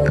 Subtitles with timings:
[0.00, 0.08] How's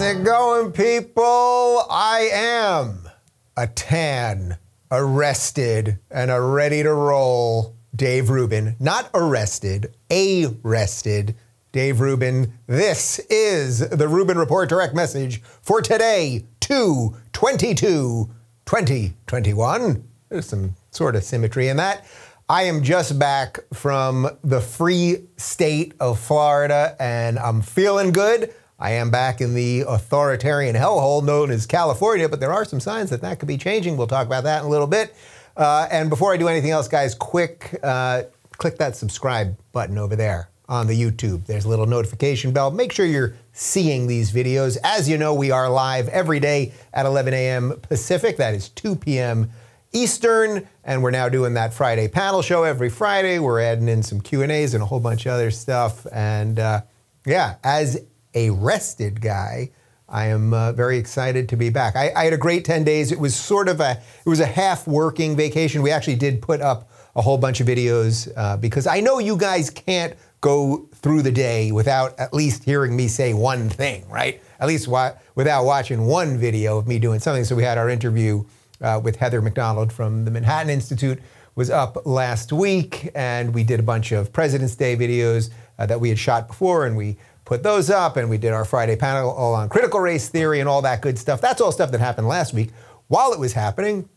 [0.00, 1.86] it going, people?
[1.88, 3.08] I am
[3.56, 4.58] a tan,
[4.90, 8.74] arrested, and a ready to roll Dave Rubin.
[8.80, 11.36] Not arrested, arrested
[11.70, 12.52] Dave Rubin.
[12.66, 18.28] This is the Rubin Report direct message for today, 2 22
[18.64, 20.08] 2021.
[20.32, 22.06] There's some sort of symmetry in that.
[22.48, 28.52] I am just back from the free state of Florida and I'm feeling good.
[28.78, 33.10] I am back in the authoritarian hellhole known as California, but there are some signs
[33.10, 33.98] that that could be changing.
[33.98, 35.14] We'll talk about that in a little bit.
[35.54, 38.22] Uh, and before I do anything else, guys, quick uh,
[38.56, 41.44] click that subscribe button over there on the YouTube.
[41.44, 42.70] There's a little notification bell.
[42.70, 44.78] Make sure you're seeing these videos.
[44.82, 47.74] As you know, we are live every day at 11 a.m.
[47.82, 48.38] Pacific.
[48.38, 49.50] That is 2 p.m.
[49.92, 53.38] Eastern, and we're now doing that Friday panel show every Friday.
[53.38, 56.06] We're adding in some Q and A's and a whole bunch of other stuff.
[56.12, 56.82] And uh,
[57.26, 58.04] yeah, as
[58.34, 59.70] a rested guy,
[60.08, 61.96] I am uh, very excited to be back.
[61.96, 63.12] I, I, had a great 10 days.
[63.12, 63.92] It was sort of a
[64.24, 65.82] it was a half working vacation.
[65.82, 69.36] We actually did put up a whole bunch of videos uh, because I know you
[69.36, 74.42] guys can't go through the day without at least hearing me say one thing, right?
[74.60, 77.44] At least wa- without watching one video of me doing something.
[77.44, 78.44] So we had our interview
[78.82, 81.20] uh, with Heather Mac Donald from the Manhattan Institute
[81.54, 86.00] was up last week, and we did a bunch of President's Day videos uh, that
[86.00, 89.30] we had shot before, and we put those up, and we did our Friday panel
[89.30, 91.40] all on critical race theory and all that good stuff.
[91.40, 92.70] That's all stuff that happened last week.
[93.08, 94.08] While it was happening,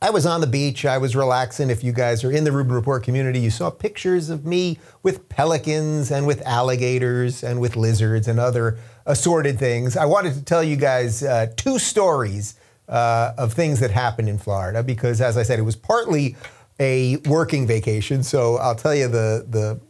[0.00, 0.84] I was on the beach.
[0.84, 1.70] I was relaxing.
[1.70, 5.28] If you guys are in the Rubin Report community, you saw pictures of me with
[5.28, 9.96] pelicans and with alligators and with lizards and other assorted things.
[9.96, 12.54] I wanted to tell you guys uh, two stories
[12.88, 16.36] uh, of things that happened in Florida because, as I said, it was partly
[16.80, 18.22] a working vacation.
[18.22, 19.80] So I'll tell you the the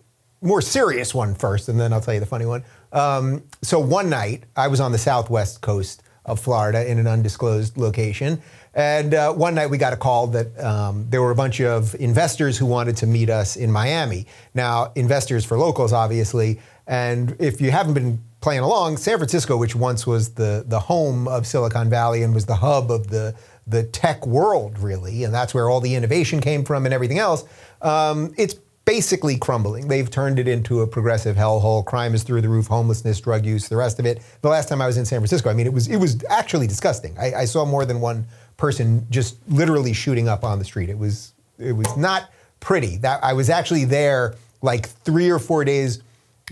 [0.41, 2.65] more serious one first, and then I'll tell you the funny one.
[2.93, 7.77] Um, so one night, I was on the southwest coast of Florida in an undisclosed
[7.77, 8.41] location.
[8.75, 11.97] And uh, one night we got a call that um, there were a bunch of
[11.97, 14.27] investors who wanted to meet us in Miami.
[14.55, 16.61] Now, investors for locals, obviously.
[16.87, 21.27] And if you haven't been playing along, San Francisco, which once was the, the home
[21.27, 23.35] of Silicon Valley and was the hub of the,
[23.67, 27.45] the tech world, really, and that's where all the innovation came from and everything else,
[27.83, 28.55] um, it's
[28.89, 29.87] basically crumbling.
[29.87, 31.85] They've turned it into a progressive hellhole.
[31.85, 34.23] Crime is through the roof, homelessness, drug use, the rest of it.
[34.41, 36.67] The last time I was in San Francisco, I mean, it was it was actually
[36.67, 37.15] disgusting.
[37.19, 38.27] I, I saw more than one
[38.57, 40.89] person just literally shooting up on the street.
[40.89, 42.97] It was it was not pretty.
[42.97, 46.03] That I was actually there like three or four days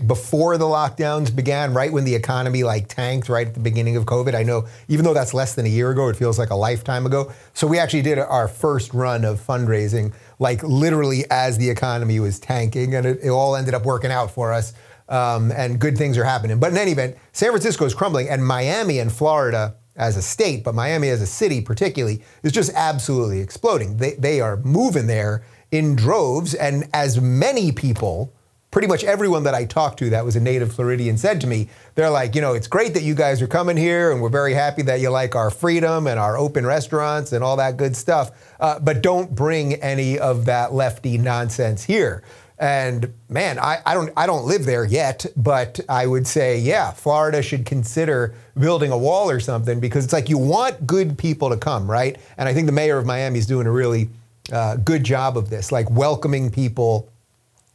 [0.05, 4.05] before the lockdowns began, right when the economy like tanked right at the beginning of
[4.05, 4.35] COVID.
[4.35, 7.05] I know, even though that's less than a year ago, it feels like a lifetime
[7.05, 7.31] ago.
[7.53, 12.39] So we actually did our first run of fundraising, like literally as the economy was
[12.39, 14.73] tanking, and it, it all ended up working out for us.
[15.09, 16.59] Um, and good things are happening.
[16.59, 20.63] But in any event, San Francisco is crumbling, and Miami and Florida as a state,
[20.63, 23.97] but Miami as a city particularly, is just absolutely exploding.
[23.97, 28.33] They, they are moving there in droves, and as many people
[28.71, 31.69] pretty much everyone that I talked to that was a native Floridian said to me,
[31.95, 34.53] they're like, you know, it's great that you guys are coming here and we're very
[34.53, 38.31] happy that you like our freedom and our open restaurants and all that good stuff.
[38.59, 42.23] Uh, but don't bring any of that lefty nonsense here.
[42.59, 46.91] And man, I, I, don't I don't live there yet, but I would say, yeah,
[46.91, 51.49] Florida should consider building a wall or something because it's like you want good people
[51.51, 52.17] to come, right?
[52.37, 54.09] And I think the mayor of Miami is doing a really
[54.51, 57.09] uh, good job of this, like welcoming people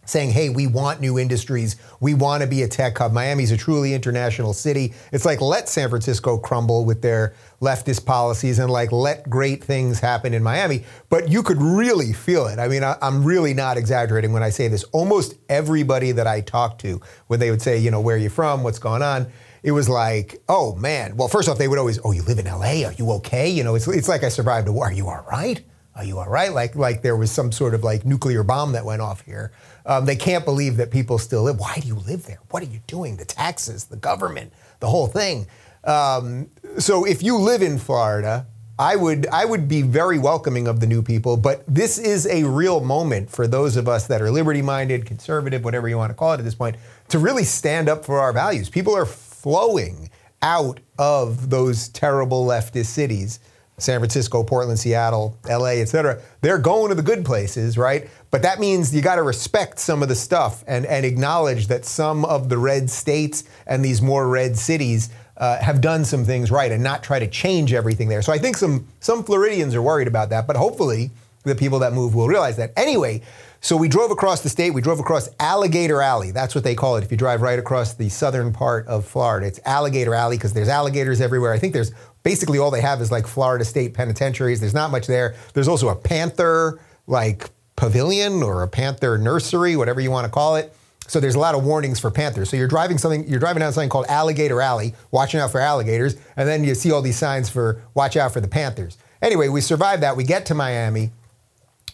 [0.04, 1.76] saying, hey, we want new industries.
[2.00, 3.12] We want to be a tech hub.
[3.12, 4.94] Miami's a truly international city.
[5.12, 10.00] It's like, let San Francisco crumble with their leftist policies and like let great things
[10.00, 10.84] happen in Miami.
[11.08, 12.58] But you could really feel it.
[12.58, 14.82] I mean, I, am really not exaggerating when I say this.
[14.84, 18.30] Almost everybody that I talked to, when they would say, you know, where are you
[18.30, 18.64] from?
[18.64, 19.28] What's going on?
[19.62, 21.16] It was like, oh man.
[21.16, 22.84] Well, first off, they would always, oh, you live in LA?
[22.84, 23.48] Are you okay?
[23.48, 24.86] You know, it's, it's like I survived a war.
[24.86, 25.64] Are you all right?
[25.94, 26.52] Are you all right?
[26.52, 29.52] Like, like there was some sort of like nuclear bomb that went off here.
[29.84, 31.58] Um, they can't believe that people still live.
[31.58, 32.38] Why do you live there?
[32.50, 33.16] What are you doing?
[33.16, 35.46] The taxes, the government, the whole thing.
[35.84, 38.46] Um, so if you live in Florida,
[38.78, 42.44] I would I would be very welcoming of the new people, but this is a
[42.44, 46.32] real moment for those of us that are liberty-minded, conservative, whatever you want to call
[46.32, 46.76] it at this point,
[47.08, 48.70] to really stand up for our values.
[48.70, 53.40] People are flowing out of those terrible leftist cities
[53.82, 58.08] San Francisco, Portland, Seattle, LA, et cetera, they're going to the good places, right?
[58.30, 61.84] But that means you got to respect some of the stuff and, and acknowledge that
[61.84, 66.50] some of the red states and these more red cities uh, have done some things
[66.50, 68.22] right and not try to change everything there.
[68.22, 71.10] So I think some some Floridians are worried about that, but hopefully
[71.42, 72.72] the people that move will realize that.
[72.76, 73.22] Anyway,
[73.64, 74.70] so we drove across the state.
[74.70, 76.32] We drove across Alligator Alley.
[76.32, 79.46] That's what they call it if you drive right across the southern part of Florida.
[79.46, 81.52] It's Alligator Alley because there's alligators everywhere.
[81.52, 81.92] I think there's
[82.24, 84.58] basically all they have is like Florida state penitentiaries.
[84.58, 85.36] There's not much there.
[85.54, 90.56] There's also a panther like pavilion or a panther nursery, whatever you want to call
[90.56, 90.74] it.
[91.06, 92.50] So there's a lot of warnings for panthers.
[92.50, 96.16] So you're driving something, you're driving down something called Alligator Alley, watching out for alligators,
[96.36, 98.98] and then you see all these signs for watch out for the panthers.
[99.20, 100.16] Anyway, we survived that.
[100.16, 101.12] We get to Miami.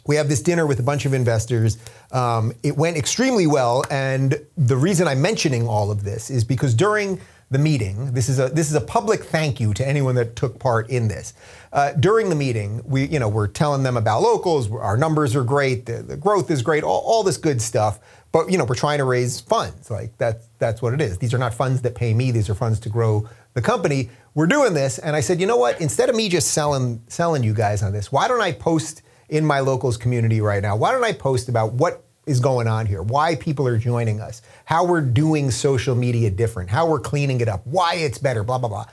[0.09, 1.77] We have this dinner with a bunch of investors.
[2.13, 6.75] Um, it went extremely well, and the reason I'm mentioning all of this is because
[6.75, 7.21] during
[7.51, 10.59] the meeting, this is a this is a public thank you to anyone that took
[10.59, 11.35] part in this.
[11.75, 14.73] Uh, during the meeting, we you know we're telling them about locals.
[14.73, 15.85] Our numbers are great.
[15.85, 16.85] The, the growth is great.
[16.85, 18.01] All, all this good stuff.
[18.33, 19.91] But you know we're trying to raise funds.
[19.91, 21.19] Like that's that's what it is.
[21.19, 22.31] These are not funds that pay me.
[22.31, 24.09] These are funds to grow the company.
[24.35, 25.81] We're doing this, and I said, you know what?
[25.83, 29.45] Instead of me just selling selling you guys on this, why don't I post in
[29.45, 30.77] my locals community right now.
[30.77, 34.43] Why don't I post about what is going on here, why people are joining us,
[34.67, 38.59] how we're doing social media different, how we're cleaning it up, why it's better, blah,
[38.59, 38.85] blah, blah.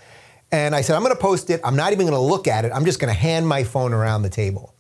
[0.52, 1.60] And I said, I'm gonna post it.
[1.64, 2.72] I'm not even gonna look at it.
[2.74, 4.74] I'm just gonna hand my phone around the table.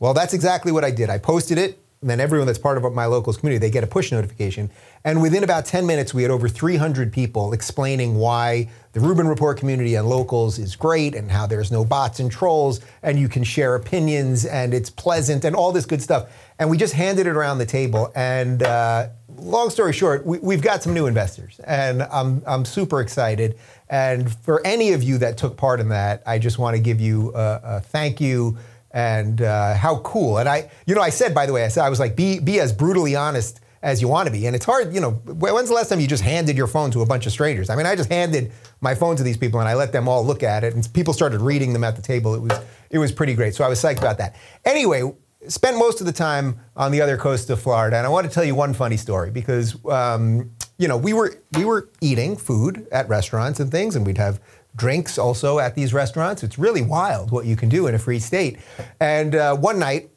[0.00, 1.10] Well, that's exactly what I did.
[1.10, 4.10] I posted it, then everyone that's part of my locals community, they get a push
[4.10, 4.70] notification.
[5.04, 9.58] And within about 10 minutes, we had over 300 people explaining why the Rubin Report
[9.58, 13.44] community and locals is great and how there's no bots and trolls and you can
[13.44, 16.30] share opinions and it's pleasant and all this good stuff.
[16.58, 18.10] And we just handed it around the table.
[18.14, 23.02] And uh, long story short, we, have got some new investors and I'm, I'm super
[23.02, 23.58] excited.
[23.90, 26.98] And for any of you that took part in that, I just want to give
[26.98, 28.56] you a, a thank you
[28.92, 30.38] and uh, how cool.
[30.38, 32.38] And I, you know, I said, by the way, I said, I was like, be,
[32.38, 34.46] be as brutally honest as you want to be.
[34.46, 37.00] And it's hard, you know, when's the last time you just handed your phone to
[37.00, 37.70] a bunch of strangers?
[37.70, 40.24] I mean, I just handed my phone to these people and I let them all
[40.24, 42.34] look at it and people started reading them at the table.
[42.34, 42.60] It was
[42.90, 43.54] it was pretty great.
[43.54, 44.36] So I was psyched about that.
[44.64, 45.14] Anyway,
[45.48, 48.32] spent most of the time on the other coast of Florida and I want to
[48.32, 52.86] tell you one funny story because um, you know, we were we were eating food
[52.92, 54.40] at restaurants and things and we'd have
[54.76, 56.42] drinks also at these restaurants.
[56.42, 58.58] It's really wild what you can do in a free state.
[59.00, 60.10] And uh, one night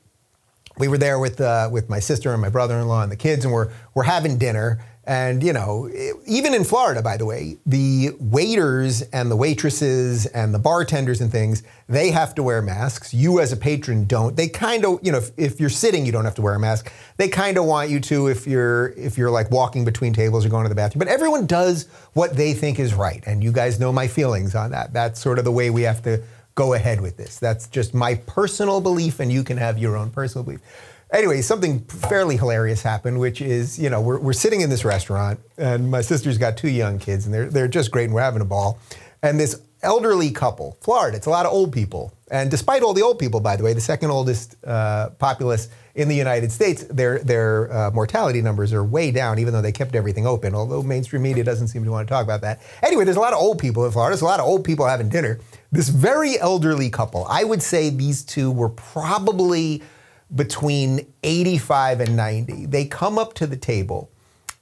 [0.78, 3.54] we were there with uh, with my sister and my brother-in-law and the kids, and
[3.54, 4.84] we're we're having dinner.
[5.06, 5.90] And you know,
[6.26, 11.30] even in Florida, by the way, the waiters and the waitresses and the bartenders and
[11.30, 13.14] things, they have to wear masks.
[13.14, 14.38] You as a patron don't.
[14.38, 16.60] They kind of, you know, if, if, you're sitting, you don't have to wear a
[16.60, 16.90] mask.
[17.18, 20.50] They kind of want you to if you're if you're like walking between tables or
[20.50, 21.00] going to the bathroom.
[21.00, 24.72] But everyone does what they think is right, and you guys know my feelings on
[24.72, 24.94] that.
[24.94, 26.24] That's sort of the way we have to
[26.56, 27.40] go ahead with this.
[27.40, 30.62] That's just my personal belief, and you can have your own personal belief.
[31.14, 35.40] Anyway, something fairly hilarious happened, which is, you know, we're, we're sitting in this restaurant,
[35.60, 38.42] and my sister's got two young kids, and they're, they're just great, and we're having
[38.42, 38.80] a ball.
[39.22, 42.12] And this elderly couple, Florida, it's a lot of old people.
[42.32, 46.08] And despite all the old people, by the way, the second oldest uh, populace in
[46.08, 49.94] the United States, their, their uh, mortality numbers are way down, even though they kept
[49.94, 52.60] everything open, although mainstream media doesn't seem to want to talk about that.
[52.82, 54.14] Anyway, there's a lot of old people in Florida.
[54.14, 55.40] There's a lot of old people having dinner.
[55.72, 59.84] This very elderly couple, I would say these two were probably
[60.36, 62.66] between 85 and 90.
[62.68, 64.10] They come up to the table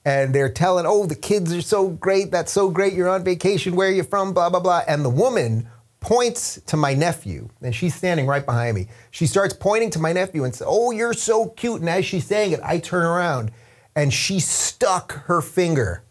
[0.03, 2.31] and they're telling, oh, the kids are so great.
[2.31, 2.93] That's so great.
[2.93, 3.75] You're on vacation.
[3.75, 4.33] Where are you from?
[4.33, 4.81] Blah, blah, blah.
[4.87, 5.67] And the woman
[5.99, 8.87] points to my nephew, and she's standing right behind me.
[9.11, 11.81] She starts pointing to my nephew and says, oh, you're so cute.
[11.81, 13.51] And as she's saying it, I turn around
[13.95, 16.03] and she stuck her finger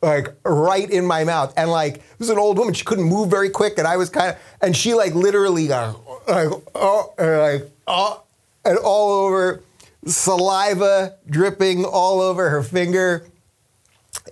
[0.00, 1.52] like right in my mouth.
[1.56, 2.74] And like, it was an old woman.
[2.74, 3.78] She couldn't move very quick.
[3.78, 5.96] And I was kind of, and she like literally got
[6.28, 8.22] like, oh, like, oh,
[8.68, 9.62] and all over,
[10.06, 13.26] saliva dripping all over her finger.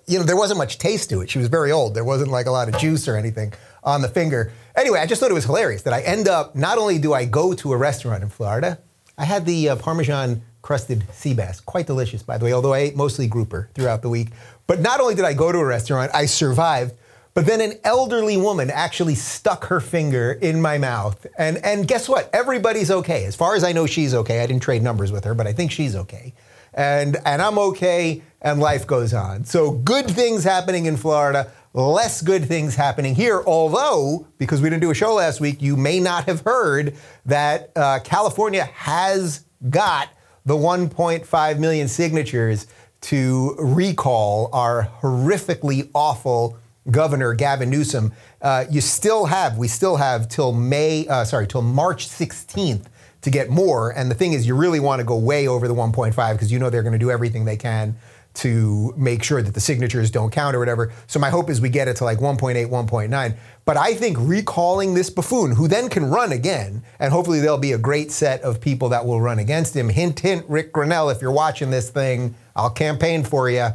[0.06, 1.30] You know, there wasn't much taste to it.
[1.30, 1.94] She was very old.
[1.94, 3.52] There wasn't like a lot of juice or anything
[3.82, 4.52] on the finger.
[4.76, 7.24] Anyway, I just thought it was hilarious that I end up, not only do I
[7.24, 8.78] go to a restaurant in Florida,
[9.16, 11.60] I had the uh, Parmesan crusted sea bass.
[11.60, 14.28] Quite delicious, by the way, although I ate mostly grouper throughout the week.
[14.66, 16.92] But not only did I go to a restaurant, I survived
[17.36, 21.26] but then an elderly woman actually stuck her finger in my mouth.
[21.36, 22.30] And, and guess what?
[22.32, 23.26] Everybody's okay.
[23.26, 24.40] As far as I know, she's okay.
[24.40, 26.32] I didn't trade numbers with her, but I think she's okay.
[26.72, 29.44] And, and I'm okay, and life goes on.
[29.44, 33.42] So good things happening in Florida, less good things happening here.
[33.46, 37.70] Although, because we didn't do a show last week, you may not have heard that
[37.76, 40.08] uh, California has got
[40.46, 42.66] the 1.5 million signatures
[43.02, 46.56] to recall our horrifically awful
[46.90, 48.12] Governor Gavin Newsom,
[48.42, 52.84] uh, you still have, we still have till May, uh, sorry, till March 16th
[53.22, 53.90] to get more.
[53.90, 56.58] And the thing is, you really want to go way over the 1.5 because you
[56.58, 57.96] know they're going to do everything they can
[58.36, 60.92] to make sure that the signatures don't count or whatever.
[61.06, 63.36] So my hope is we get it to like 1.8, 1.9.
[63.64, 67.72] But I think recalling this buffoon, who then can run again, and hopefully there'll be
[67.72, 69.88] a great set of people that will run against him.
[69.88, 73.68] Hint, hint, Ric Grenell, if you're watching this thing, I'll campaign for you.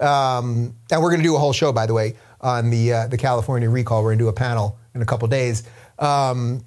[0.00, 3.06] Um, and we're going to do a whole show, by the way, on the uh,
[3.06, 4.02] the California recall.
[4.02, 5.62] We're to do a panel in a couple days.
[5.98, 6.64] Um,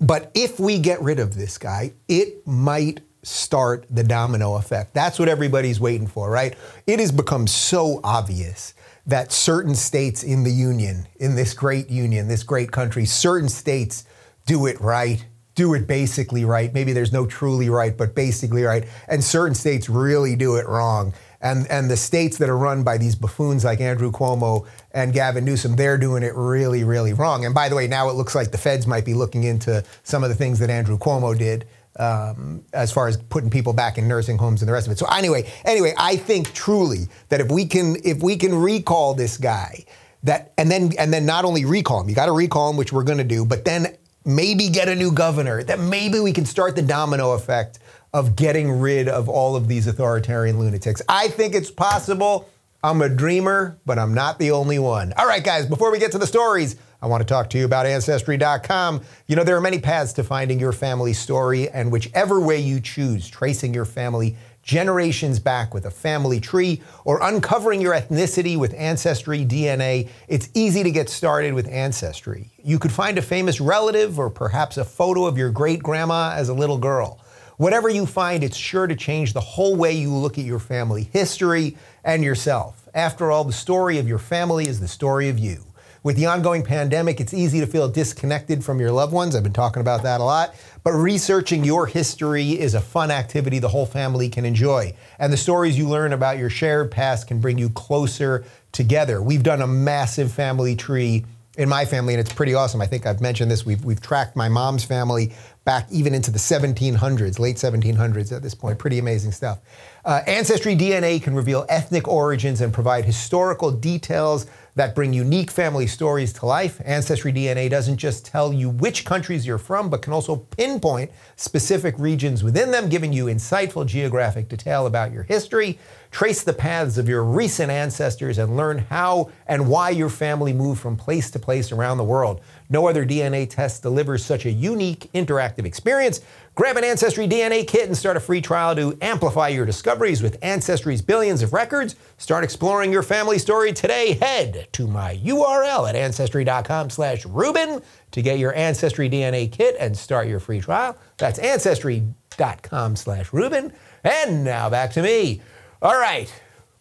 [0.00, 4.94] but if we get rid of this guy, it might start the domino effect.
[4.94, 6.54] That's what everybody's waiting for, right?
[6.86, 8.74] It has become so obvious
[9.06, 14.04] that certain states in the union, in this great union, this great country, certain states
[14.46, 15.24] do it right,
[15.54, 16.72] do it basically right.
[16.72, 18.84] Maybe there's no truly right, but basically right.
[19.08, 21.14] And certain states really do it wrong.
[21.46, 25.44] And, and the states that are run by these buffoons like Andrew Cuomo and Gavin
[25.44, 27.44] Newsom, they're doing it really, really wrong.
[27.44, 30.24] And by the way, now it looks like the feds might be looking into some
[30.24, 31.66] of the things that Andrew Cuomo did
[31.98, 34.98] um, as far as putting people back in nursing homes and the rest of it.
[34.98, 39.38] So anyway, anyway, I think truly that if we can if we can recall this
[39.38, 39.84] guy,
[40.24, 42.92] that and then and then not only recall him, you got to recall him, which
[42.92, 45.62] we're going to do, but then maybe get a new governor.
[45.62, 47.78] That maybe we can start the domino effect
[48.16, 51.02] of getting rid of all of these authoritarian lunatics.
[51.06, 52.48] I think it's possible.
[52.82, 55.12] I'm a dreamer, but I'm not the only one.
[55.18, 57.66] All right, guys, before we get to the stories, I want to talk to you
[57.66, 59.02] about Ancestry.com.
[59.26, 62.80] You know, there are many paths to finding your family story, and whichever way you
[62.80, 68.72] choose, tracing your family generations back with a family tree or uncovering your ethnicity with
[68.78, 72.50] Ancestry DNA, it's easy to get started with Ancestry.
[72.64, 76.48] You could find a famous relative or perhaps a photo of your great grandma as
[76.48, 77.20] a little girl.
[77.56, 81.04] Whatever you find, it's sure to change the whole way you look at your family
[81.04, 82.86] history and yourself.
[82.92, 85.64] After all, the story of your family is the story of you.
[86.02, 89.34] With the ongoing pandemic, it's easy to feel disconnected from your loved ones.
[89.34, 90.54] I've been talking about that a lot.
[90.84, 94.94] But researching your history is a fun activity the whole family can enjoy.
[95.18, 99.22] And the stories you learn about your shared past can bring you closer together.
[99.22, 101.24] We've done a massive family tree
[101.56, 102.82] in my family, and it's pretty awesome.
[102.82, 103.64] I think I've mentioned this.
[103.64, 105.32] We've, we've tracked my mom's family
[105.66, 108.78] back even into the 1700s, late 1700s at this point.
[108.78, 109.58] Pretty amazing stuff.
[110.04, 114.46] Uh, Ancestry DNA can reveal ethnic origins and provide historical details
[114.76, 116.80] that bring unique family stories to life.
[116.84, 121.98] Ancestry DNA doesn't just tell you which countries you're from, but can also pinpoint specific
[121.98, 125.78] regions within them, giving you insightful geographic detail about your history.
[126.16, 130.80] Trace the paths of your recent ancestors and learn how and why your family moved
[130.80, 132.40] from place to place around the world.
[132.70, 136.22] No other DNA test delivers such a unique interactive experience.
[136.54, 140.38] Grab an Ancestry DNA kit and start a free trial to amplify your discoveries with
[140.40, 141.96] Ancestry's billions of records.
[142.16, 144.14] Start exploring your family story today.
[144.14, 147.82] Head to my URL at ancestry.com slash Rubin
[148.12, 150.96] to get your Ancestry DNA kit and start your free trial.
[151.18, 153.70] That's ancestry.com slash Rubin.
[154.02, 155.42] And now back to me.
[155.86, 156.28] All right,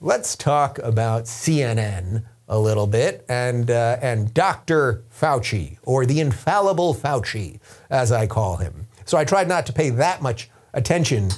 [0.01, 5.03] let's talk about CNN a little bit and, uh, and Dr.
[5.15, 7.59] Fauci, or the infallible Fauci,
[7.91, 8.87] as I call him.
[9.05, 11.29] So I tried not to pay that much attention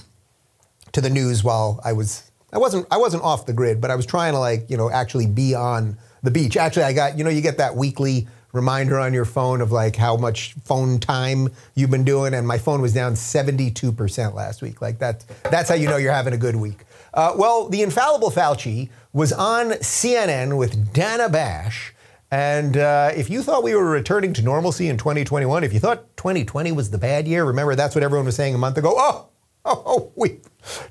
[0.94, 3.98] to the news while I was I wasn't I wasn't off the grid, but I
[3.98, 6.56] was trying to like, you know, actually be on the beach.
[6.56, 9.98] Actually, I got, you know, you get that weekly reminder on your phone of like
[9.98, 14.82] how much phone time you've been doing and my phone was down 72% last week.
[14.82, 16.87] Like that that's how you know you're having a good week.
[17.18, 21.94] Uh, well, the infallible Fauci was on CNN with Dana Bash
[22.30, 26.16] and uh, if you thought we were returning to normalcy in 2021, if you thought
[26.18, 28.94] 2020 was the bad year, remember that's what everyone was saying a month ago.
[28.98, 29.30] Oh,
[29.64, 30.42] oh, oh we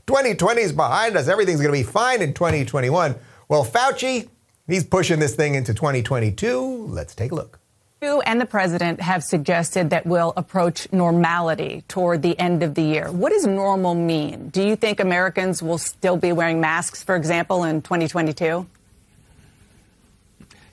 [0.06, 1.28] 2020 is behind us.
[1.28, 3.14] Everything's going to be fine in 2021.
[3.48, 4.30] Well, Fauci,
[4.66, 6.86] he's pushing this thing into 2022.
[6.88, 7.60] Let's take a look.
[8.02, 12.82] You and the president have suggested that we'll approach normality toward the end of the
[12.82, 13.10] year.
[13.10, 14.50] What does normal mean?
[14.50, 18.66] Do you think Americans will still be wearing masks, for example, in 2022?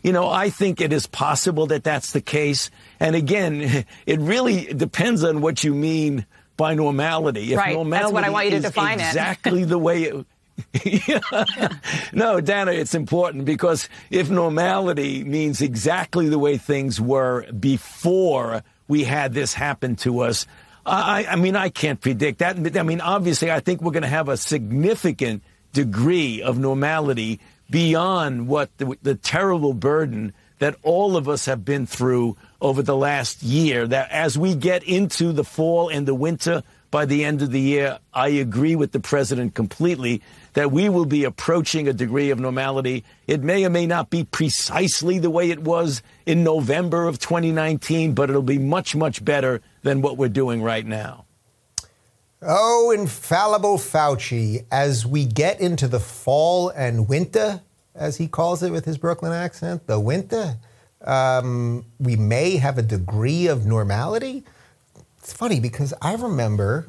[0.03, 2.70] You know, I think it is possible that that's the case.
[3.00, 6.25] And again, it really depends on what you mean
[6.58, 7.53] by normality.
[7.53, 7.74] If right.
[7.74, 9.68] Normality that's what I want you to define exactly it.
[9.68, 10.25] the way it.
[12.13, 19.03] no, Dana, it's important because if normality means exactly the way things were before we
[19.03, 20.45] had this happen to us,
[20.86, 22.77] I, I mean, I can't predict that.
[22.77, 28.48] I mean, obviously, I think we're going to have a significant degree of normality beyond
[28.48, 33.43] what the, the terrible burden that all of us have been through over the last
[33.43, 33.88] year.
[33.88, 36.63] That as we get into the fall and the winter,
[36.94, 40.22] by the end of the year, I agree with the president completely
[40.54, 43.04] that we will be approaching a degree of normality.
[43.26, 48.14] It may or may not be precisely the way it was in November of 2019,
[48.14, 51.26] but it'll be much, much better than what we're doing right now.
[52.44, 57.64] Oh, infallible Fauci, as we get into the fall and winter,
[57.96, 60.58] as he calls it with his Brooklyn accent, the winter,
[61.02, 64.44] um, we may have a degree of normality.
[65.24, 66.86] It's funny because I remember,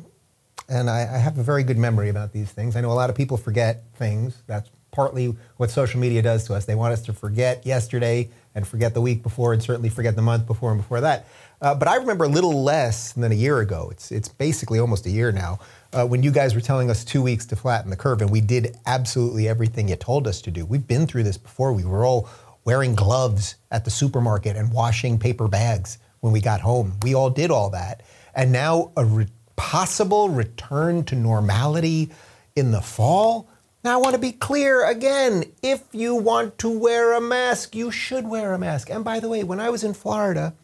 [0.68, 2.74] and I, I have a very good memory about these things.
[2.74, 4.42] I know a lot of people forget things.
[4.48, 6.64] That's partly what social media does to us.
[6.64, 10.22] They want us to forget yesterday and forget the week before and certainly forget the
[10.22, 11.28] month before and before that.
[11.62, 13.90] Uh, but I remember a little less than a year ago.
[13.92, 15.60] It's, it's basically almost a year now.
[15.92, 18.40] Uh, when you guys were telling us two weeks to flatten the curve, and we
[18.40, 20.66] did absolutely everything you told us to do.
[20.66, 21.72] We've been through this before.
[21.72, 22.28] We were all
[22.64, 26.94] wearing gloves at the supermarket and washing paper bags when we got home.
[27.02, 28.02] We all did all that.
[28.34, 32.10] And now a re- possible return to normality
[32.56, 33.48] in the fall.
[33.84, 37.90] Now, I want to be clear again if you want to wear a mask, you
[37.90, 38.90] should wear a mask.
[38.90, 40.54] And by the way, when I was in Florida,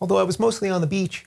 [0.00, 1.24] although I was mostly on the beach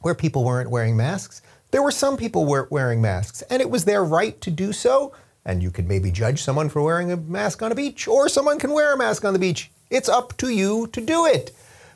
[0.00, 3.84] where people weren't wearing masks, there were some people were wearing masks, and it was
[3.84, 5.12] their right to do so.
[5.44, 8.58] And you could maybe judge someone for wearing a mask on a beach, or someone
[8.58, 9.70] can wear a mask on the beach.
[9.90, 11.50] It's up to you to do it.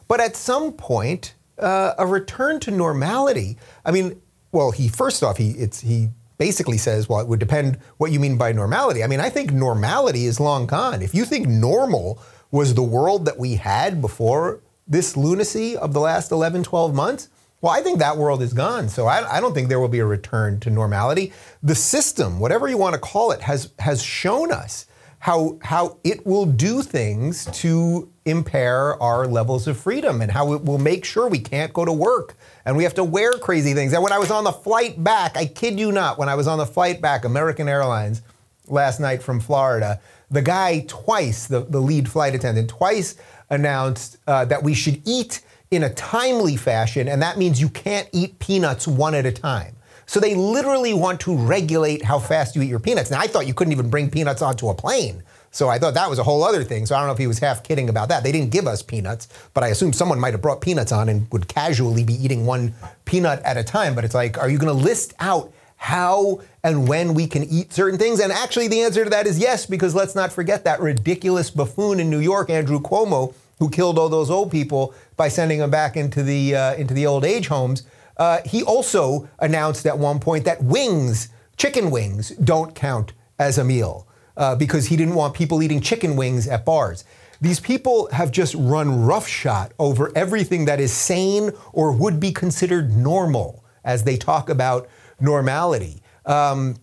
[0.09, 3.57] But at some point, uh, a return to normality.
[3.85, 4.21] I mean,
[4.53, 8.21] well, he first off, he it's he basically says, well, it would depend what you
[8.21, 9.03] mean by normality.
[9.03, 11.03] I mean, I think normality is long gone.
[11.03, 16.01] If you think normal was the world that we had before this lunacy of the
[16.01, 17.29] last 11, 12 months,
[17.61, 18.89] well, I think that world is gone.
[18.89, 21.33] So I, I, don't think there will be a return to normality.
[21.63, 24.87] The system, whatever you want to call it, has has shown us
[25.19, 30.65] how how it will do things to impair our levels of freedom and how it
[30.65, 33.93] will make sure we can't go to work and we have to wear crazy things.
[33.93, 36.47] And when I was on the flight back, I kid you not, when I was
[36.47, 38.23] on the flight back, American Airlines
[38.69, 43.17] last night from Florida, the guy twice, the, the lead flight attendant, twice
[43.51, 48.09] announced uh, that we should eat in a timely fashion, and that means you can't
[48.13, 49.75] eat peanuts one at a time.
[50.09, 53.11] So they literally want to regulate how fast you eat your peanuts.
[53.11, 55.23] Now, I thought you couldn't even bring peanuts onto a plane.
[55.51, 56.87] So I thought that was a whole other thing.
[56.87, 58.23] So I don't know if he was half kidding about that.
[58.23, 61.31] They didn't give us peanuts, but I assume someone might have brought peanuts on and
[61.31, 62.73] would casually be eating one
[63.05, 63.95] peanut at a time.
[63.95, 67.75] But it's like, are you going to list out how and when we can eat
[67.75, 68.19] certain things?
[68.19, 72.01] And actually, the answer to that is yes, because let's not forget that ridiculous buffoon
[72.01, 75.99] in New York, Andrew Cuomo, who killed all those old people by sending them back
[75.99, 77.83] into the uh, into the old age homes.
[78.19, 83.65] Uh, he also announced at one point that wings, chicken wings, don't count as a
[83.65, 87.05] meal uh, because he didn't want people eating chicken wings at bars.
[87.41, 92.97] These people have just run roughshod over everything that is sane or would be considered
[92.97, 94.89] normal as they talk about
[95.21, 96.03] normality.
[96.27, 96.77] Um,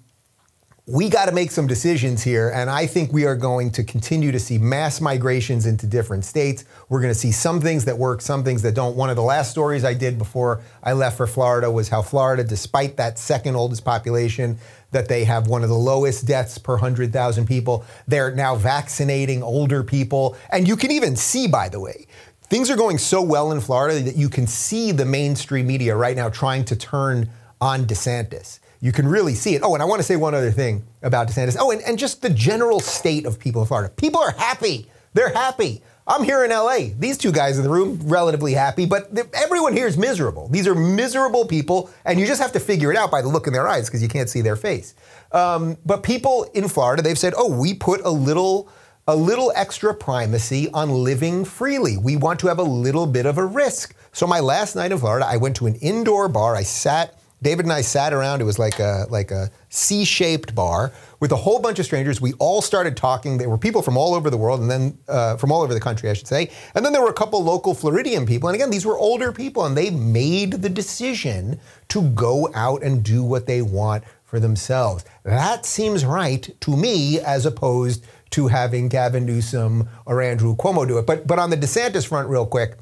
[0.87, 4.31] we got to make some decisions here, and I think we are going to continue
[4.31, 6.63] to see mass migrations into different states.
[6.89, 8.95] We're going to see some things that work, some things that don't.
[8.95, 12.43] One of the last stories I did before I left for Florida was how Florida,
[12.43, 14.59] despite that second oldest population,
[14.91, 17.83] that they have one of the lowest deaths per 100,000 people.
[18.07, 20.37] They're now vaccinating older people.
[20.51, 22.05] And you can even see, by the way,
[22.43, 26.15] things are going so well in Florida that you can see the mainstream media right
[26.15, 29.63] now trying to turn on DeSantis you can really see it.
[29.63, 31.57] Oh, and I want to say one other thing about DeSantis.
[31.59, 33.91] Oh, and, and just the general state of people in Florida.
[33.91, 34.85] People are happy.
[35.15, 35.81] They're happy.
[36.05, 36.89] I'm here in LA.
[36.99, 40.49] These two guys in the room, relatively happy, but everyone here is miserable.
[40.49, 43.47] These are miserable people, and you just have to figure it out by the look
[43.47, 44.93] in their eyes because you can't see their face.
[45.31, 48.69] Um, but people in Florida, they've said, oh, we put a little
[49.07, 51.97] a little extra primacy on living freely.
[51.97, 53.95] We want to have a little bit of a risk.
[54.11, 56.55] So my last night in Florida, I went to an indoor bar.
[56.55, 58.41] I sat David and I sat around.
[58.41, 62.19] It was like a like a C-shaped bar with a whole bunch of strangers.
[62.21, 63.37] We all started talking.
[63.37, 65.79] There were people from all over the world, and then uh, from all over the
[65.79, 66.49] country, I should say.
[66.73, 68.49] And then there were a couple local Floridian people.
[68.49, 73.03] And again, these were older people, and they made the decision to go out and
[73.03, 75.05] do what they want for themselves.
[75.23, 80.97] That seems right to me, as opposed to having Gavin Newsom or Andrew Cuomo do
[80.97, 81.05] it.
[81.05, 82.77] But but on the DeSantis front, real quick,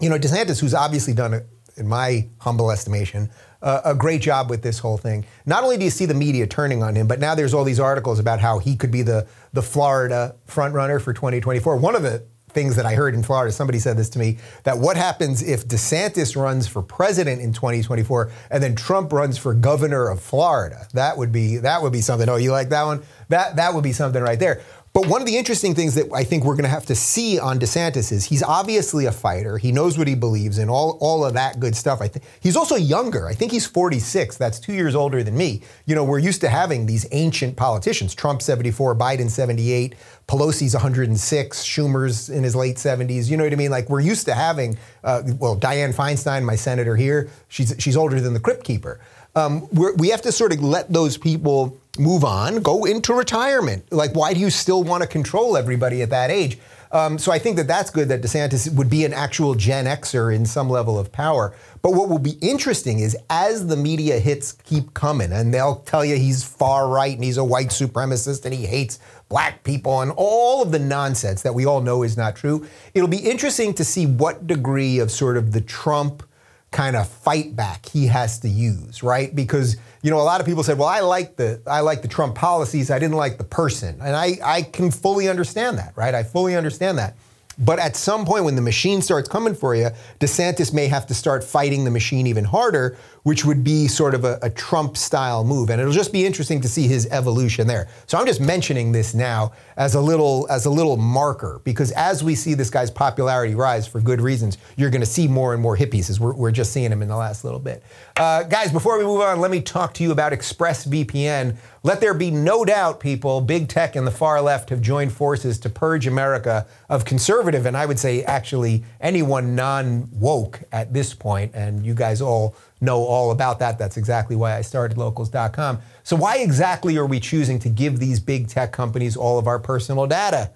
[0.00, 1.46] you know, DeSantis, who's obviously done it
[1.76, 3.30] in my humble estimation,
[3.62, 5.24] a great job with this whole thing.
[5.44, 7.80] Not only do you see the media turning on him, but now there's all these
[7.80, 11.76] articles about how he could be the the Florida frontrunner for 2024.
[11.76, 14.78] One of the things that I heard in Florida, somebody said this to me, that
[14.78, 20.08] what happens if DeSantis runs for president in 2024 and then Trump runs for governor
[20.08, 20.86] of Florida?
[20.94, 22.28] That would be that would be something.
[22.28, 23.02] Oh, you like that one?
[23.28, 24.62] That that would be something right there.
[24.92, 27.38] But one of the interesting things that I think we're going to have to see
[27.38, 29.56] on DeSantis is he's obviously a fighter.
[29.56, 32.00] He knows what he believes in, all, all of that good stuff.
[32.00, 33.28] I think he's also younger.
[33.28, 34.36] I think he's 46.
[34.36, 35.62] That's two years older than me.
[35.86, 38.16] You know, we're used to having these ancient politicians.
[38.16, 39.94] Trump 74, Biden 78,
[40.26, 43.30] Pelosi's 106, Schumer's in his late 70s.
[43.30, 43.70] You know what I mean?
[43.70, 48.20] Like we're used to having, uh, well, Dianne Feinstein, my senator here, she's she's older
[48.20, 48.98] than the Crypt Keeper.
[49.36, 53.92] um, we have to sort of let those people move on, go into retirement.
[53.92, 56.58] Like, why do you still want to control everybody at that age?
[56.92, 60.34] Um, so I think that that's good that DeSantis would be an actual Gen Xer
[60.34, 61.54] in some level of power.
[61.82, 66.04] But what will be interesting is as the media hits keep coming, and they'll tell
[66.04, 68.98] you he's far right and he's a white supremacist and he hates
[69.28, 72.66] black people and all of the nonsense that we all know is not true.
[72.94, 76.24] It'll be interesting to see what degree of sort of the Trump
[76.70, 79.34] kind of fight back he has to use, right?
[79.34, 82.08] Because you know a lot of people said, "Well, I like the I like the
[82.08, 82.90] Trump policies.
[82.90, 86.14] I didn't like the person," and I I can fully understand that, right?
[86.14, 87.16] I fully understand that.
[87.58, 91.14] But at some point, when the machine starts coming for you, DeSantis may have to
[91.14, 95.44] start fighting the machine even harder, which would be sort of a, a Trump style
[95.44, 95.70] move.
[95.70, 97.88] And it'll just be interesting to see his evolution there.
[98.06, 102.24] So I'm just mentioning this now as a little as a little marker because as
[102.24, 105.62] we see this guy's popularity rise for good reasons, you're going to see more and
[105.62, 107.82] more hippies as we're, we're just seeing him in the last little bit.
[108.16, 111.56] Uh, guys, before we move on, let me talk to you about ExpressVPN.
[111.82, 115.58] Let there be no doubt, people, big tech and the far left have joined forces
[115.60, 121.14] to purge America of conservative, and I would say actually anyone non woke at this
[121.14, 123.78] point, and you guys all know all about that.
[123.78, 125.78] That's exactly why I started locals.com.
[126.02, 129.58] So, why exactly are we choosing to give these big tech companies all of our
[129.58, 130.50] personal data?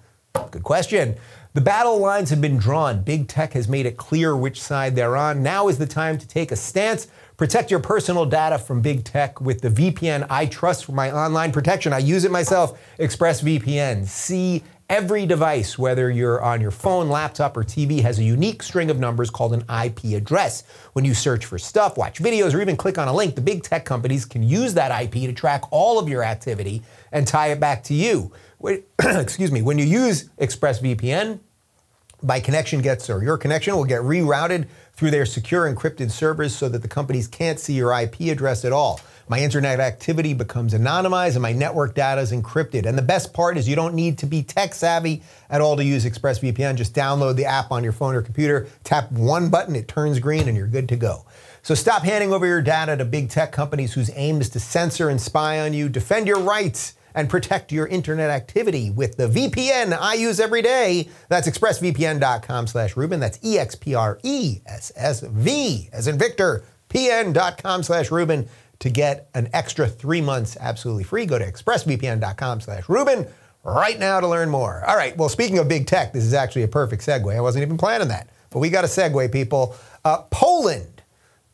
[0.51, 1.15] Good question.
[1.53, 3.01] The battle lines have been drawn.
[3.01, 5.41] Big tech has made it clear which side they're on.
[5.41, 7.07] Now is the time to take a stance.
[7.37, 11.53] Protect your personal data from big tech with the VPN I trust for my online
[11.53, 11.93] protection.
[11.93, 14.05] I use it myself, ExpressVPN.
[14.05, 18.89] See every device, whether you're on your phone, laptop, or TV, has a unique string
[18.89, 20.63] of numbers called an IP address.
[20.93, 23.63] When you search for stuff, watch videos, or even click on a link, the big
[23.63, 27.59] tech companies can use that IP to track all of your activity and tie it
[27.59, 28.31] back to you.
[28.99, 29.61] Excuse me.
[29.61, 31.39] When you use ExpressVPN,
[32.21, 36.69] my connection gets, or your connection will get rerouted through their secure encrypted servers so
[36.69, 38.99] that the companies can't see your IP address at all.
[39.27, 42.85] My internet activity becomes anonymized and my network data is encrypted.
[42.85, 45.83] And the best part is you don't need to be tech savvy at all to
[45.83, 46.75] use ExpressVPN.
[46.75, 50.47] Just download the app on your phone or computer, tap one button, it turns green,
[50.47, 51.25] and you're good to go.
[51.63, 55.09] So stop handing over your data to big tech companies whose aim is to censor
[55.09, 55.89] and spy on you.
[55.89, 61.09] Defend your rights and protect your internet activity with the VPN I use every day.
[61.29, 63.19] That's expressvpn.com slash Rubin.
[63.19, 63.89] That's E-X-P-R-E-S-S-V
[65.91, 68.47] as in Victor, pn.com slash Rubin
[68.79, 71.25] to get an extra three months absolutely free.
[71.25, 73.27] Go to expressvpn.com slash Rubin
[73.63, 74.83] right now to learn more.
[74.87, 77.35] All right, well, speaking of big tech, this is actually a perfect segue.
[77.35, 79.75] I wasn't even planning that, but we got a segue, people.
[80.03, 80.95] Uh, Poland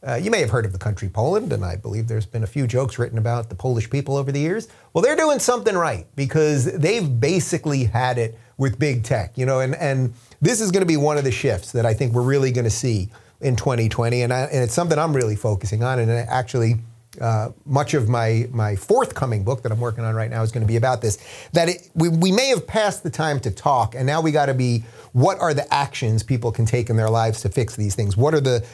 [0.05, 2.47] uh, you may have heard of the country Poland, and I believe there's been a
[2.47, 4.67] few jokes written about the Polish people over the years.
[4.93, 9.59] Well, they're doing something right because they've basically had it with big tech, you know,
[9.59, 12.23] and, and this is going to be one of the shifts that I think we're
[12.23, 13.09] really going to see
[13.41, 16.75] in 2020, and, I, and it's something I'm really focusing on, and actually.
[17.19, 20.61] Uh, much of my my forthcoming book that I'm working on right now is going
[20.61, 21.17] to be about this.
[21.51, 24.45] That it, we, we may have passed the time to talk, and now we got
[24.45, 27.95] to be what are the actions people can take in their lives to fix these
[27.95, 28.15] things?
[28.15, 28.65] What are the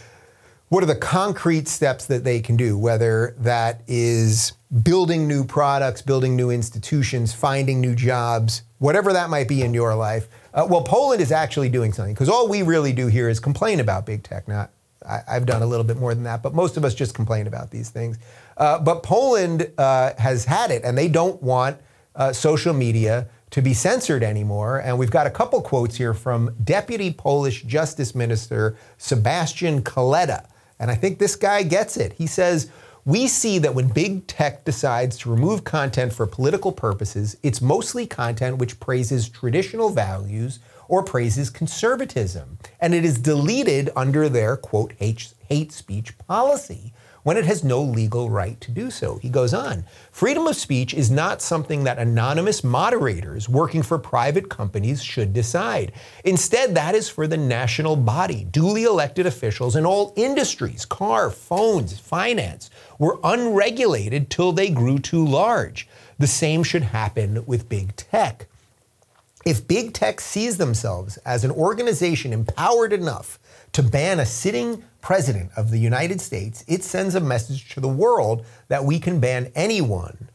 [0.70, 4.52] what are the concrete steps that they can do, whether that is
[4.84, 9.96] building new products, building new institutions, finding new jobs, whatever that might be in your
[9.96, 10.28] life.
[10.54, 13.80] Uh, well, Poland is actually doing something because all we really do here is complain
[13.80, 14.48] about big tech.
[14.48, 14.72] Not,
[15.06, 17.48] I, have done a little bit more than that, but most of us just complain
[17.48, 18.18] about these things.
[18.58, 21.78] Uh, but Poland uh, has had it, and they don't want
[22.16, 24.80] uh, social media to be censored anymore.
[24.80, 30.48] And we've got a couple quotes here from Deputy Polish Justice Minister Sebastian Kaleta.
[30.80, 32.14] And I think this guy gets it.
[32.14, 32.70] He says,
[33.06, 38.06] we see that when big tech decides to remove content for political purposes, it's mostly
[38.06, 42.58] content which praises traditional values or praises conservatism.
[42.80, 46.94] And it is deleted under their, quote, hate, speech policy
[47.28, 49.18] when it has no legal right to do so.
[49.18, 54.50] He goes on Freedom of speech is not something that anonymous moderators working for private
[54.50, 55.92] companies should decide.
[56.24, 58.46] Instead, that is for the national body.
[58.46, 65.26] Duly elected officials in all industries, car, phones, finance, were unregulated till they grew too
[65.26, 65.86] large.
[66.18, 68.48] The same should happen with big tech.
[69.48, 73.40] If big tech sees themselves as an organization empowered enough
[73.72, 77.88] to ban a sitting president of the United States, it sends a message to the
[77.88, 80.28] world that we can ban anyone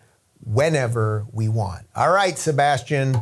[0.42, 1.84] whenever we want.
[1.94, 3.18] All right, Sebastian,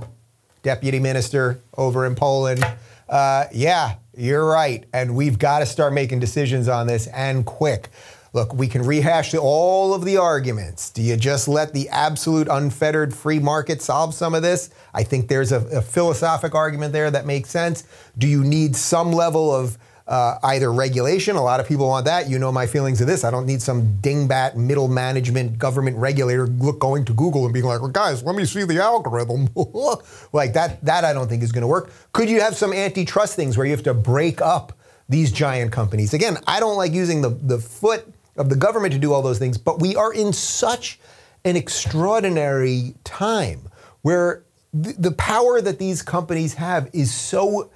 [0.63, 2.65] deputy minister over in Poland.
[3.09, 4.85] Uh, yeah, you're right.
[4.93, 7.89] And we've got to start making decisions on this and quick.
[8.33, 10.91] Look, we can rehash all of the arguments.
[10.91, 14.71] Do you just let the absolute unfettered free market solve some of this?
[14.95, 17.85] I think there's a, a philosophic argument there that makes sense.
[18.17, 19.79] Do you need some level of
[20.11, 21.37] uh, either regulation.
[21.37, 22.29] A lot of people want that.
[22.29, 23.23] You know my feelings of this.
[23.23, 27.65] I don't need some dingbat middle management government regulator look going to Google and being
[27.65, 29.49] like, well, guys, let me see the algorithm.
[30.33, 30.85] like that.
[30.85, 31.93] That I don't think is going to work.
[32.13, 34.77] Could you have some antitrust things where you have to break up
[35.09, 36.13] these giant companies?
[36.13, 39.39] Again, I don't like using the the foot of the government to do all those
[39.39, 40.99] things, but we are in such
[41.45, 43.61] an extraordinary time
[44.01, 44.45] where
[44.83, 47.71] th- the power that these companies have is so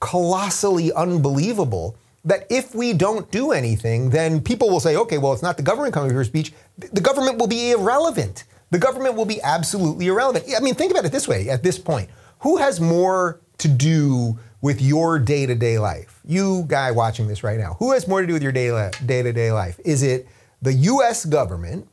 [0.00, 5.42] colossally unbelievable that if we don't do anything, then people will say, okay, well, it's
[5.42, 6.52] not the government coming for speech.
[6.76, 8.42] The government will be irrelevant.
[8.70, 10.46] The government will be absolutely irrelevant.
[10.54, 14.36] I mean, think about it this way at this point who has more to do
[14.60, 16.20] with your day to day life?
[16.24, 19.32] You guy watching this right now, who has more to do with your day to
[19.32, 19.78] day life?
[19.84, 20.26] Is it
[20.62, 21.88] the US government?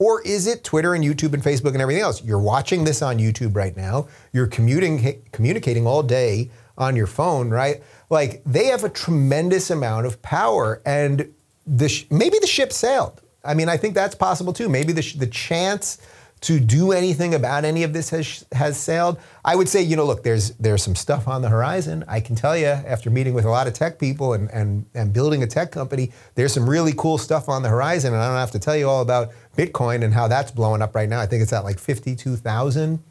[0.00, 2.22] Or is it Twitter and YouTube and Facebook and everything else?
[2.22, 4.06] You're watching this on YouTube right now.
[4.32, 7.82] You're commuting, communicating all day on your phone, right?
[8.08, 11.34] Like they have a tremendous amount of power, and
[11.66, 13.20] the sh- maybe the ship sailed.
[13.44, 14.68] I mean, I think that's possible too.
[14.68, 15.98] Maybe the, sh- the chance
[16.40, 19.18] to do anything about any of this has has sailed.
[19.44, 22.04] I would say, you know, look, there's there's some stuff on the horizon.
[22.06, 25.12] I can tell you, after meeting with a lot of tech people and and and
[25.12, 28.12] building a tech company, there's some really cool stuff on the horizon.
[28.14, 30.94] And I don't have to tell you all about Bitcoin and how that's blowing up
[30.94, 31.20] right now.
[31.20, 33.02] I think it's at like fifty two thousand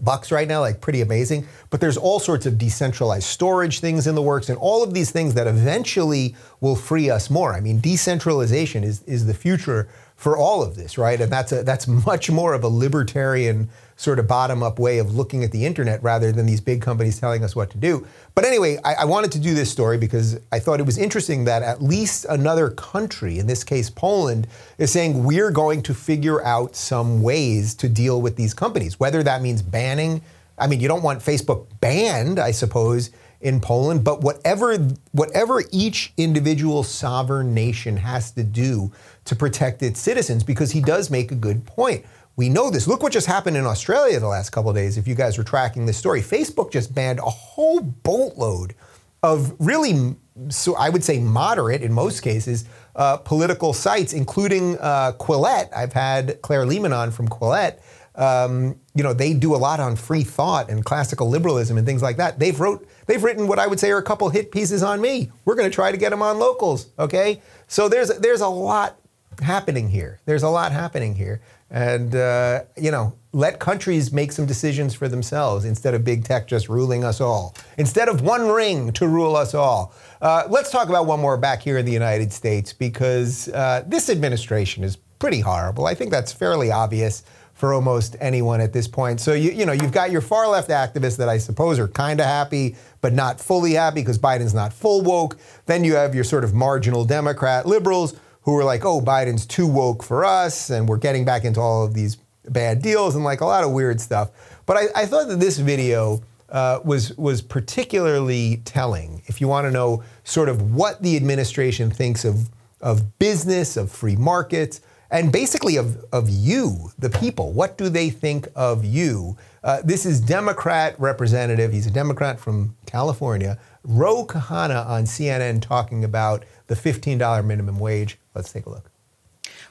[0.00, 1.46] bucks right now, like pretty amazing.
[1.70, 5.12] But there's all sorts of decentralized storage things in the works and all of these
[5.12, 7.52] things that eventually will free us more.
[7.54, 9.88] I mean, decentralization is, is the future
[10.22, 11.20] for all of this, right?
[11.20, 15.16] And that's a, that's much more of a libertarian sort of bottom up way of
[15.16, 18.06] looking at the internet rather than these big companies telling us what to do.
[18.36, 21.42] But anyway, I, I, wanted to do this story because I thought it was interesting
[21.46, 24.46] that at least another country, in this case Poland,
[24.78, 29.24] is saying we're going to figure out some ways to deal with these companies, whether
[29.24, 30.22] that means banning.
[30.56, 33.10] I mean, you don't want Facebook banned, I suppose,
[33.42, 34.76] in Poland, but whatever
[35.12, 38.92] whatever each individual sovereign nation has to do
[39.24, 42.04] to protect its citizens, because he does make a good point
[42.36, 42.86] we know this.
[42.86, 44.96] Look what just happened in Australia the last couple of days.
[44.96, 48.74] If you guys were tracking this story, Facebook just banned a whole boatload
[49.22, 50.16] of really,
[50.48, 52.64] so I would say moderate in most cases,
[52.96, 55.68] uh, political sites, including uh, Quillette.
[55.76, 57.80] I've had Claire Lehmann on from Quillette.
[58.14, 62.02] Um, you know, they do a lot on free thought and classical liberalism and things
[62.02, 62.38] like that.
[62.38, 65.30] They've wrote, they've written what I would say are a couple hit pieces on me.
[65.44, 66.88] We're going to try to get them on locals.
[66.98, 68.98] Okay, so there's there's a lot
[69.40, 70.20] happening here.
[70.24, 71.40] There's a lot happening here.
[71.70, 76.46] And, uh, you know, let countries make some decisions for themselves instead of big tech
[76.46, 77.56] just ruling us all.
[77.78, 79.94] Instead of one ring to rule us all.
[80.20, 84.10] Uh, let's talk about one more back here in the United States because uh, this
[84.10, 85.86] administration is pretty horrible.
[85.86, 87.22] I think that's fairly obvious
[87.62, 89.20] for almost anyone at this point.
[89.20, 92.18] So you you know you've got your far left activists that I suppose are kind
[92.18, 95.38] of happy but not fully happy because Biden's not full woke.
[95.66, 99.68] Then you have your sort of marginal Democrat liberals who were like, oh, Biden's too
[99.68, 102.16] woke for us, and we're getting back into all of these
[102.48, 104.30] bad deals and like a lot of weird stuff.
[104.66, 109.22] But I, I thought that this video uh, was was particularly telling.
[109.26, 112.48] If you want to know sort of what the administration thinks of
[112.80, 114.80] of business, of free markets,
[115.12, 117.52] and basically of of you, the people.
[117.52, 119.36] What do they think of you?
[119.62, 121.72] Uh, this is Democrat representative.
[121.72, 123.58] He's a Democrat from California.
[123.84, 128.18] Ro Khanna on CNN talking about the $15 minimum wage.
[128.34, 128.90] Let's take a look.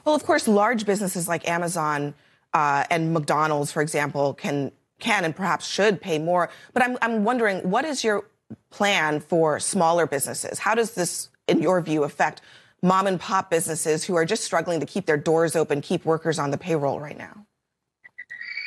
[0.04, 2.14] Well, of course, large businesses like Amazon
[2.54, 6.48] uh, and McDonald's, for example, can can and perhaps should pay more.
[6.72, 8.24] But I'm I'm wondering, what is your
[8.70, 10.60] plan for smaller businesses?
[10.60, 12.40] How does this, in your view, affect
[12.82, 16.38] mom and pop businesses who are just struggling to keep their doors open, keep workers
[16.38, 17.46] on the payroll right now?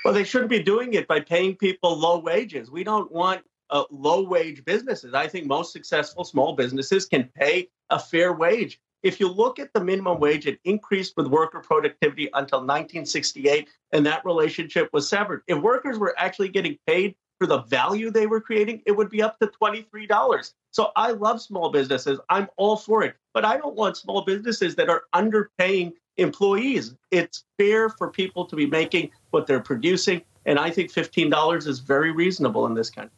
[0.04, 2.70] Well, they shouldn't be doing it by paying people low wages.
[2.70, 5.14] We don't want uh, low wage businesses.
[5.14, 8.80] I think most successful small businesses can pay a fair wage.
[9.04, 14.06] If you look at the minimum wage, it increased with worker productivity until 1968, and
[14.06, 15.44] that relationship was severed.
[15.48, 19.22] If workers were actually getting paid for the value they were creating, it would be
[19.22, 20.54] up to $23.
[20.72, 22.20] So I love small businesses.
[22.30, 23.16] I'm all for it.
[23.34, 26.96] But I don't want small businesses that are underpaying employees.
[27.12, 30.22] It's fair for people to be making what they're producing.
[30.46, 33.12] And I think $15 is very reasonable in this country.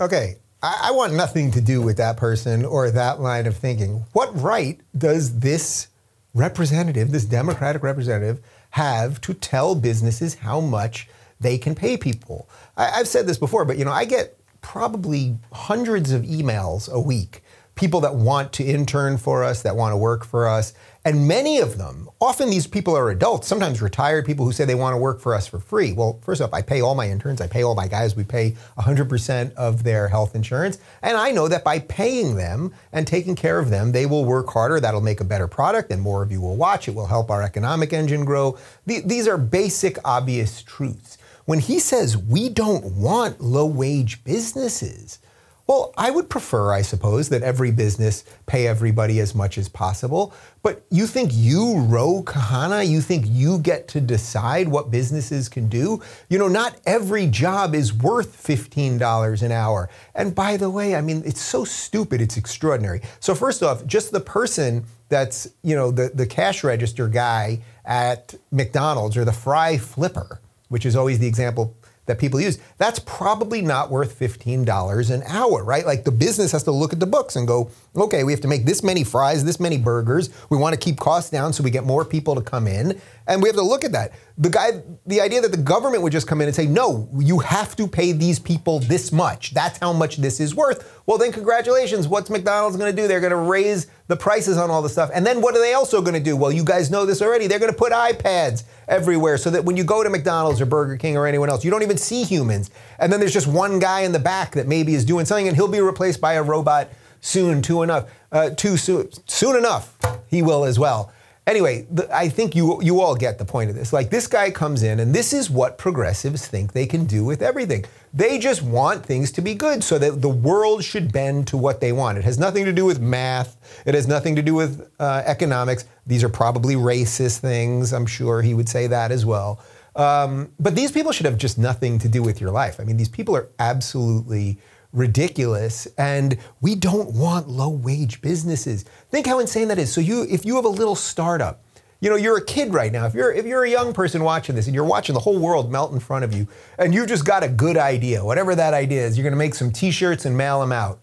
[0.00, 4.04] Okay, I, I want nothing to do with that person or that line of thinking.
[4.12, 5.88] What right does this
[6.34, 11.08] representative, this Democratic representative, have to tell businesses how much
[11.40, 12.48] they can pay people?
[12.76, 17.00] I, I've said this before, but you know, I get probably hundreds of emails a
[17.00, 17.42] week
[17.76, 20.72] people that want to intern for us, that want to work for us.
[21.04, 24.74] And many of them, often these people are adults, sometimes retired people who say they
[24.74, 25.92] want to work for us for free.
[25.92, 28.56] Well, first off, I pay all my interns, I pay all my guys, we pay
[28.78, 30.78] 100% of their health insurance.
[31.02, 34.48] And I know that by paying them and taking care of them, they will work
[34.48, 34.80] harder.
[34.80, 36.88] That'll make a better product and more of you will watch.
[36.88, 38.58] It will help our economic engine grow.
[38.86, 41.18] These are basic, obvious truths.
[41.46, 45.20] When he says we don't want low wage businesses,
[45.68, 50.32] well, I would prefer, I suppose, that every business pay everybody as much as possible.
[50.62, 55.68] But you think you, Ro Khanna, you think you get to decide what businesses can
[55.68, 56.02] do?
[56.28, 59.88] You know, not every job is worth $15 an hour.
[60.14, 63.02] And by the way, I mean, it's so stupid, it's extraordinary.
[63.18, 68.34] So, first off, just the person that's, you know, the, the cash register guy at
[68.52, 71.76] McDonald's or the fry flipper, which is always the example
[72.06, 75.84] that people use, that's probably not worth $15 an hour, right?
[75.84, 78.48] Like the business has to look at the books and go, okay, we have to
[78.48, 80.30] make this many fries, this many burgers.
[80.48, 83.00] We want to keep costs down so we get more people to come in.
[83.26, 84.12] And we have to look at that.
[84.38, 87.40] The guy, the idea that the government would just come in and say, no, you
[87.40, 89.52] have to pay these people this much.
[89.52, 91.02] That's how much this is worth.
[91.06, 92.06] Well, then congratulations.
[92.06, 93.08] What's McDonald's going to do?
[93.08, 95.10] They're going to raise the prices on all the stuff.
[95.12, 96.36] And then what are they also going to do?
[96.36, 97.46] Well, you guys know this already.
[97.46, 100.96] They're going to put iPads everywhere so that when you go to McDonald's or Burger
[100.96, 102.70] King or anyone else, you don't even see humans.
[102.98, 105.56] And then there's just one guy in the back that maybe is doing something and
[105.56, 106.88] he'll be replaced by a robot
[107.20, 109.96] soon, too enough, uh, too soon, soon enough.
[110.28, 111.12] He will as well.
[111.46, 113.92] Anyway, the, I think you you all get the point of this.
[113.92, 117.40] Like this guy comes in, and this is what progressives think they can do with
[117.40, 117.84] everything.
[118.12, 121.80] They just want things to be good, so that the world should bend to what
[121.80, 122.18] they want.
[122.18, 123.56] It has nothing to do with math.
[123.86, 125.84] It has nothing to do with uh, economics.
[126.04, 127.92] These are probably racist things.
[127.92, 129.60] I'm sure he would say that as well.
[129.94, 132.80] Um, but these people should have just nothing to do with your life.
[132.80, 134.58] I mean, these people are absolutely
[134.96, 138.84] ridiculous and we don't want low wage businesses.
[139.10, 139.92] Think how insane that is.
[139.92, 141.62] So you if you have a little startup,
[142.00, 143.06] you know, you're a kid right now.
[143.06, 145.70] If you're if you're a young person watching this and you're watching the whole world
[145.70, 149.06] melt in front of you and you've just got a good idea, whatever that idea
[149.06, 151.00] is, you're going to make some t-shirts and mail them out.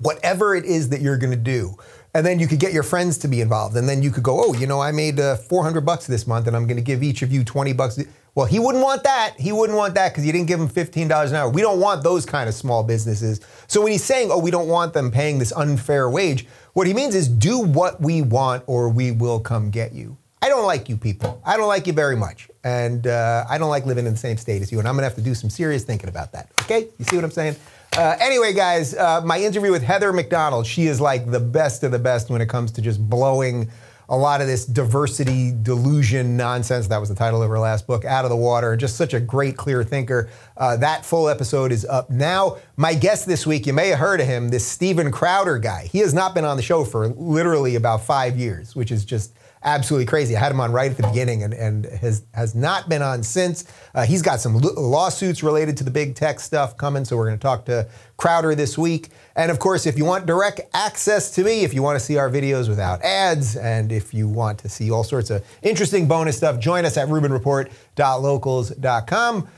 [0.00, 1.76] Whatever it is that you're going to do.
[2.16, 3.76] And then you could get your friends to be involved.
[3.76, 6.46] And then you could go, "Oh, you know, I made uh, 400 bucks this month
[6.46, 7.98] and I'm going to give each of you 20 bucks."
[8.34, 9.34] Well, he wouldn't want that.
[9.38, 11.48] He wouldn't want that because you didn't give him $15 an hour.
[11.48, 13.40] We don't want those kind of small businesses.
[13.68, 16.94] So when he's saying, oh, we don't want them paying this unfair wage, what he
[16.94, 20.16] means is do what we want or we will come get you.
[20.42, 21.40] I don't like you people.
[21.44, 22.50] I don't like you very much.
[22.64, 24.78] And uh, I don't like living in the same state as you.
[24.78, 26.50] And I'm going to have to do some serious thinking about that.
[26.62, 26.88] Okay?
[26.98, 27.56] You see what I'm saying?
[27.96, 31.84] Uh, anyway, guys, uh, my interview with Heather Mac Donald, she is like the best
[31.84, 33.70] of the best when it comes to just blowing
[34.08, 36.88] a lot of this diversity delusion nonsense.
[36.88, 38.76] That was the title of her last book, Out of the Water.
[38.76, 40.28] Just such a great, clear thinker.
[40.56, 42.58] Uh, that full episode is up now.
[42.76, 45.86] My guest this week, you may have heard of him, this Steven Crowder guy.
[45.86, 49.34] He has not been on the show for literally about five years, which is just
[49.64, 50.36] absolutely crazy.
[50.36, 53.22] I had him on right at the beginning and, and has, has not been on
[53.22, 53.64] since.
[53.94, 57.38] Uh, he's got some lawsuits related to the big tech stuff coming, so we're going
[57.38, 59.08] to talk to Crowder this week.
[59.34, 62.16] And of course, if you want direct access to me, if you want to see
[62.16, 66.36] our videos without ads, and if you want to see all sorts of interesting bonus
[66.36, 69.48] stuff, join us at RubinReport.locals.com.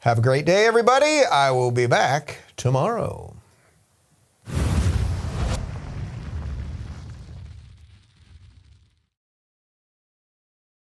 [0.00, 1.20] Have a great day, everybody.
[1.30, 3.36] I will be back tomorrow.